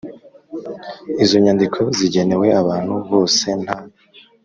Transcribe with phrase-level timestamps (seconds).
[1.23, 3.77] Izo nyandiko zigenewe abantu bose nta